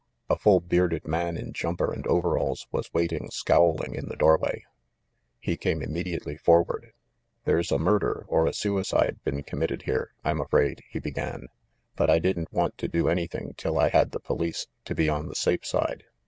[0.31, 4.65] A full bearded man in jumper and overalls was waiting scowling in the doorway.
[5.39, 6.91] He came immediately forward.
[7.45, 11.49] "There's a murder or a suicide been committed here, I'm afraid," he began;
[11.95, 15.07] "but I didn't want to do any thing1 till I had the police, to be
[15.07, 16.05] on the safe side.